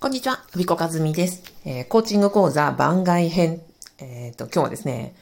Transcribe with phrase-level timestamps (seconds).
[0.00, 1.42] こんにちは、ふびこかずみです。
[1.66, 3.60] えー、コーチング講座番外編。
[3.98, 5.14] えっ、ー、と、今日はですね、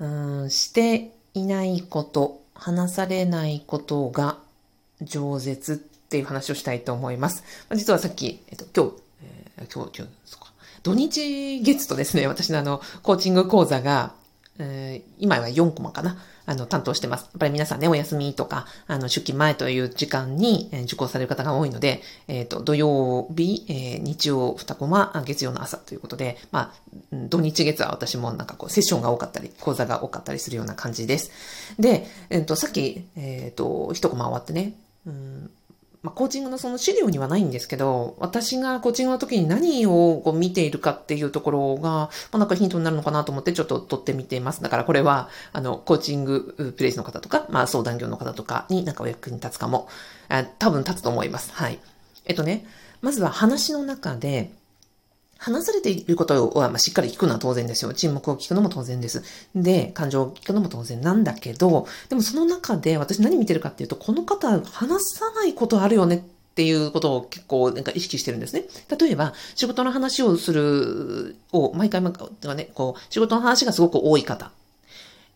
[0.00, 4.38] うん、していないこと、話されないことが
[5.00, 7.44] 饒舌っていう話をしたいと思います。
[7.72, 9.02] 実はさっき、えっ、ー、と、今日、
[9.58, 10.52] えー、今日、今日、そか。
[10.82, 14.12] 土日月とですね、私のあの、コーチング講座が、
[14.58, 16.16] えー、今は4コマかな。
[16.46, 17.22] あの、担当してます。
[17.22, 31.30] やっぱり皆さんね、お休みとか、あの、出勤前という時間に、え、受講される方が多いので、えっ、ー、と、土曜日、えー、日曜2コマ、月曜の朝ということで、まあ、土日月は私もなんかこう、セッションが多かったり、講座が多かったりするような感じです。
[31.78, 34.74] で、えっ、と、さっき、えっ、と、1コマ終わってね、
[35.06, 35.50] うん
[36.02, 44.62] まあ、コーチングのその資料にはないんですけど、私がコーチングの時に何をこう見ているかっていうところが、まあ、なんかヒントになるのかなと思ってちょっと撮ってみています。
[44.62, 49.88] だからこれは、あの、コーチングプレイスの方とか、まあ、相談業の方とかになんかお役に立つかも。
[50.28, 51.52] あ多分立つと思います。
[51.52, 51.78] はい。
[52.24, 52.64] えっとね、
[53.00, 54.50] まずは話の中で、
[55.42, 57.92] 話されていることは、ま、しっかり聞くのは当然ですよ。
[57.92, 59.24] 沈黙を聞くのも当然です。
[59.56, 66.16] で、感情を聞くのも当然なんだけど、でもその中で私何見てるかっていうと、この方話さないことあるよね
[66.52, 68.66] っていうことを結構なんか意識してるんですね。
[68.96, 74.52] 例えば、仕事の話をする、を毎回毎回、ね、こう、仕事の話がすごく多い方。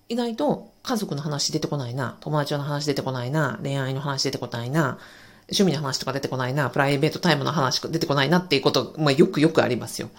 [0.08, 4.98] 意外と家族の話出てこないな、友達の話出てこないな、恋愛の話出てこないな、
[5.48, 10.10] 趣味の話とか出てこないな、プライベートタイムの話出てこないなっていうこと、まあ、よくよくありますよ。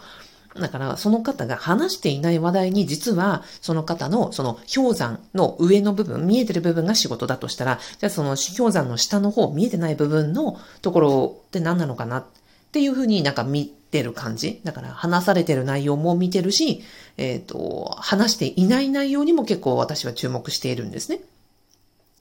[0.59, 12.17] だから、その方が話していない話題に、実は、その方の、その氷山の上の部分、見えてる部分が仕事だとしたら、じゃあその氷山の下の方、見えてない部分のところって何なのかな？
[12.19, 12.25] っ
[12.71, 14.61] ていうふうになんか見てる感じ。
[14.63, 16.81] だから、話されてる内容も見てるし、
[17.17, 21.19] えっ、ー、と、話していない内容にも結構私は注目しているんですね。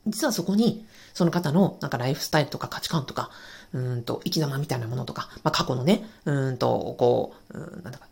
[0.07, 3.31] 実はそこに、その方のなんかライフスタイルとか価値観とか、
[3.73, 8.07] うんと、生き様みたいなものとか、まあ、過去のね、うんと、こう、うん、なんだか、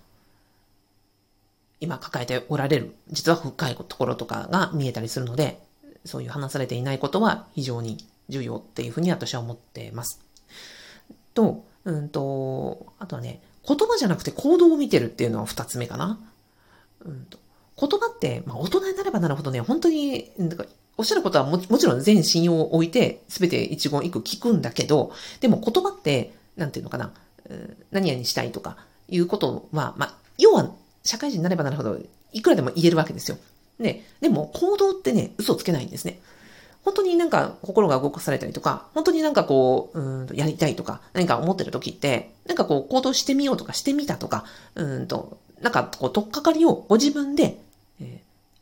[1.81, 5.63] 今抱えておられる、実は深いところとかが見えたりするので、
[6.05, 10.21] そういう話されていないことは非常に重要っていうふうに私は思っています。
[11.35, 16.19] と、うんと、あとはね、言葉じゃなくて行動を見てるっていうのは二つ目かな。
[17.05, 17.39] うんと、
[17.81, 20.31] 言葉って、まあ大人になればなるほどね、本当に、
[20.97, 27.13] おっしゃることはももちろん全信用を置いて、すべて一言一句聞くんだけど、でも言葉って、なんていうのかな、
[27.91, 28.77] 何々したいとか
[29.09, 30.71] いうことは、まあ、要は
[31.03, 31.99] 社会人になればなるほど、
[32.33, 33.39] いくらでも言えるわけですよ。
[33.81, 36.21] で、でも行動ってね、嘘つけないんですね。
[36.85, 47.64] 本当になんか心が動かされたりとか、本当になんかこう、うんとやりたいとか、何か思ってる時って、なんかこう行動してみようとかしてみたとか、うんと、なんかこう、とっかかりをご自分で、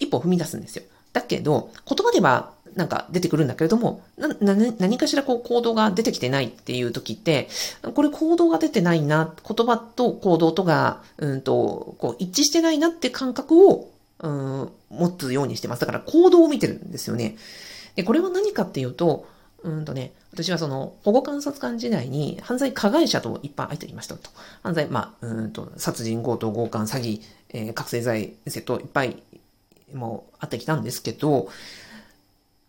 [0.03, 0.85] 一歩踏み出すんですよ。
[1.13, 4.03] だけど、言葉ではなんか出てくるんだけれども、
[4.41, 7.49] 何かしらこう行動が出てきてないっていう時って、
[7.95, 15.81] これ行動が出てないな、言葉と行動とが、うんと、こう一致してないなって感覚を、うん、持つようにしてます。
[15.81, 17.37] だから行動を見てるんですよね。
[17.97, 19.27] で、これは何かっていうと、
[19.65, 24.31] うんとね、私はその保護観察官時代に犯罪加害者といっぱい会ってきましたと。
[24.63, 27.21] 犯罪、まあ、うんと、殺人、強盗、強姦、詐欺、
[27.51, 29.23] えー、覚醒剤、窃盗いっぱい
[29.95, 31.49] も会ってきたんですけど、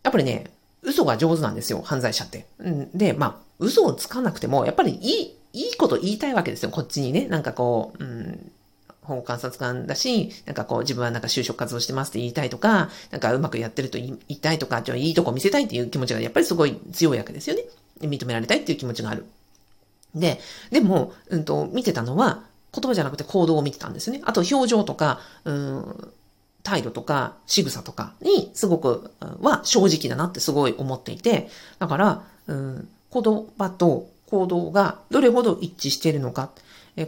[0.03, 0.51] やっぱりね、
[0.81, 2.45] 嘘が上手なんですよ、犯罪者って。
[2.93, 7.27] で、まあ、嘘をつかなくても、やっぱりいい、いいこと言いたいわけですよ、こっちにね。
[7.27, 8.51] なんかこう、うん、
[9.03, 17.63] 保護観察官だし、なんかこう自分はなんか就職活動してますって言いたいとか、なんかうまくやってると言いたいとか、じゃあいいとこ見せたいっていう気持ちがやっぱりすごい強いわけですよね。
[18.01, 19.25] 認められたいっていう気持ちがある。
[20.15, 20.39] で、
[20.71, 24.21] でも、うんと、見てたのは、言葉じゃなくて行動を見てたんですね。
[24.23, 26.11] あと表情とか、うん、
[26.63, 33.23] 態度とか仕草とかにすごくは正直だなってすごい思っていて、だから、うん、言
[33.57, 36.49] 葉と行動がどれほど一致しているのか、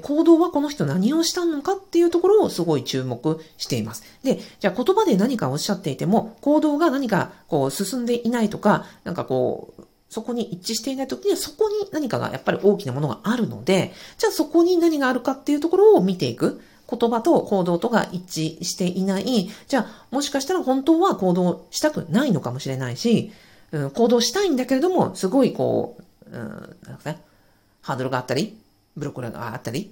[0.02, 4.04] 行動はこの人何をしたのかっていうところをすごい注目しています。
[4.24, 16.62] で、じゃあ言葉で何かおっしゃっていても、行動が何かこう進んでいないとか、なんかこう、そこに一致していない時にはそこに何かがやっぱり大きなものがあるので、じゃあそこに何があるかっていうところを見ていく。
[16.90, 19.50] 言葉と行動とが一致していない。
[19.68, 23.32] じゃあ、もしかしたら本当は行動したくないのかもしれないし、
[23.72, 25.98] うん、行動したいんだけれども、すごいこ
[26.30, 27.22] う、うん、なんかね、
[27.82, 28.58] ハードルがあったり、
[28.96, 29.92] ブロックがあったり、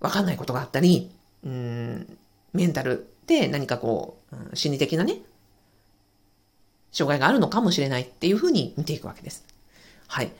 [0.00, 1.10] わかんないことがあったり、
[1.44, 2.18] うん、
[2.52, 4.18] メンタルで何かこ
[4.52, 5.20] う、心理的なね、
[6.92, 9.44] 障害があるのかもしれないっていうふうに見ていくわけです。
[10.06, 10.32] はい。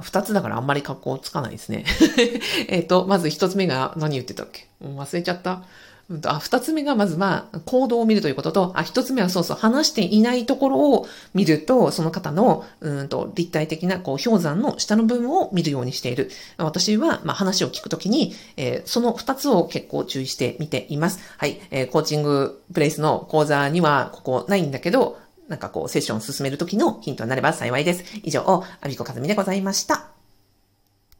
[0.00, 1.84] 二つだからあんまり格好つかないですね。
[2.68, 4.68] えっと、まず一つ目が何言ってたっけ？
[4.82, 5.62] 忘れちゃった。
[6.10, 16.30] うん、あ、二つ目がまずは行動を見るということと、あ、一つ目はそうそう、話していないところを見ると、その方の、うんと、立体的な、こう、氷山の下の部分を見るようにしている。
[16.58, 21.20] 私は、まあ、話を聞くときに、えー、その二つを結構注意して見ています。
[21.38, 25.18] はい、えー、コーチングプレイスの講座には、ここないんだけど、
[25.48, 28.04] なんかこう、セッションを進めるときのヒントになれば幸いです。
[28.22, 30.13] 以上、アビコカズミでございました。